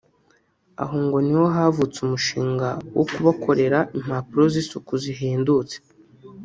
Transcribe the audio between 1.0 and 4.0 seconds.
ngo niho havutse umushinga wo kubakorera